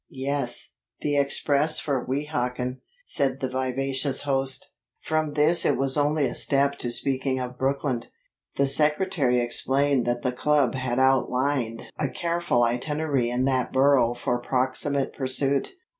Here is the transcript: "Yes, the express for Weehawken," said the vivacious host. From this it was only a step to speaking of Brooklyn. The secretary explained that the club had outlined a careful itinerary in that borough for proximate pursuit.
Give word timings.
"Yes, 0.09 0.71
the 1.01 1.15
express 1.15 1.79
for 1.79 2.03
Weehawken," 2.03 2.79
said 3.05 3.39
the 3.39 3.47
vivacious 3.47 4.23
host. 4.23 4.71
From 4.99 5.33
this 5.33 5.63
it 5.63 5.77
was 5.77 5.95
only 5.95 6.25
a 6.27 6.33
step 6.33 6.79
to 6.79 6.89
speaking 6.89 7.39
of 7.39 7.59
Brooklyn. 7.59 8.01
The 8.57 8.65
secretary 8.65 9.39
explained 9.39 10.05
that 10.07 10.23
the 10.23 10.31
club 10.31 10.73
had 10.73 10.97
outlined 10.97 11.83
a 11.99 12.09
careful 12.09 12.63
itinerary 12.63 13.29
in 13.29 13.45
that 13.45 13.71
borough 13.71 14.15
for 14.15 14.39
proximate 14.41 15.13
pursuit. 15.13 15.73